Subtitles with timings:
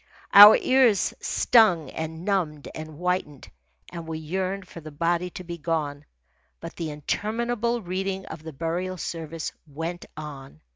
[0.33, 3.51] Our ears stung and numbed and whitened,
[3.93, 6.05] and we yearned for the body to be gone.
[6.59, 10.61] But the interminable reading of the burial service went on.